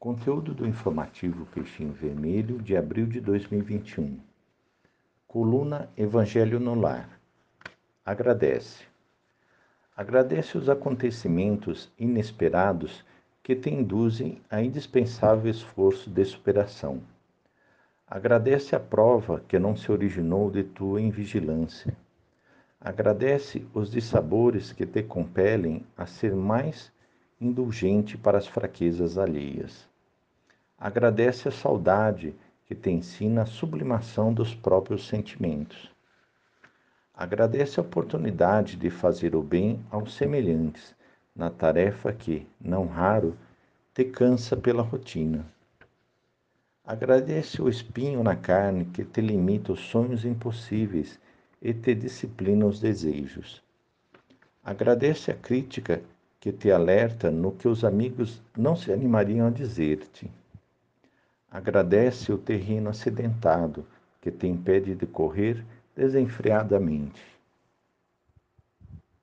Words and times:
Conteúdo 0.00 0.54
do 0.54 0.64
informativo 0.64 1.44
Peixinho 1.46 1.92
Vermelho 1.92 2.62
de 2.62 2.76
abril 2.76 3.04
de 3.04 3.20
2021. 3.20 4.20
Coluna 5.26 5.90
Evangelho 5.96 6.60
no 6.60 6.76
Lar. 6.76 7.18
Agradece. 8.06 8.84
Agradece 9.96 10.56
os 10.56 10.68
acontecimentos 10.68 11.90
inesperados 11.98 13.04
que 13.42 13.56
te 13.56 13.70
induzem 13.70 14.40
a 14.48 14.62
indispensável 14.62 15.50
esforço 15.50 16.08
de 16.08 16.24
superação. 16.24 17.02
Agradece 18.06 18.76
a 18.76 18.80
prova 18.80 19.42
que 19.48 19.58
não 19.58 19.76
se 19.76 19.90
originou 19.90 20.48
de 20.48 20.62
tua 20.62 21.00
invigilância. 21.00 21.92
Agradece 22.80 23.66
os 23.74 23.90
dissabores 23.90 24.72
que 24.72 24.86
te 24.86 25.02
compelem 25.02 25.84
a 25.96 26.06
ser 26.06 26.36
mais 26.36 26.92
indulgente 27.40 28.16
para 28.16 28.38
as 28.38 28.46
fraquezas 28.46 29.16
alheias. 29.16 29.88
Agradece 30.78 31.48
a 31.48 31.52
saudade 31.52 32.34
que 32.66 32.74
te 32.74 32.90
ensina 32.90 33.42
a 33.42 33.46
sublimação 33.46 34.32
dos 34.32 34.54
próprios 34.54 35.06
sentimentos. 35.06 35.90
Agradece 37.14 37.80
a 37.80 37.82
oportunidade 37.82 38.76
de 38.76 38.90
fazer 38.90 39.34
o 39.34 39.42
bem 39.42 39.84
aos 39.90 40.14
semelhantes, 40.14 40.94
na 41.34 41.50
tarefa 41.50 42.12
que, 42.12 42.46
não 42.60 42.86
raro, 42.86 43.36
te 43.94 44.04
cansa 44.04 44.56
pela 44.56 44.82
rotina. 44.82 45.46
Agradece 46.84 47.60
o 47.60 47.68
espinho 47.68 48.22
na 48.22 48.34
carne 48.34 48.84
que 48.86 49.04
te 49.04 49.20
limita 49.20 49.72
os 49.72 49.80
sonhos 49.80 50.24
impossíveis 50.24 51.18
e 51.60 51.74
te 51.74 51.94
disciplina 51.94 52.66
os 52.66 52.80
desejos. 52.80 53.62
Agradece 54.64 55.30
a 55.30 55.34
crítica 55.34 56.02
que 56.40 56.52
te 56.52 56.70
alerta 56.70 57.30
no 57.30 57.52
que 57.52 57.66
os 57.66 57.84
amigos 57.84 58.40
não 58.56 58.76
se 58.76 58.92
animariam 58.92 59.46
a 59.46 59.50
dizer-te. 59.50 60.30
Agradece 61.50 62.32
o 62.32 62.38
terreno 62.38 62.90
acidentado 62.90 63.84
que 64.20 64.30
te 64.30 64.46
impede 64.46 64.94
de 64.94 65.06
correr 65.06 65.64
desenfreadamente. 65.96 67.37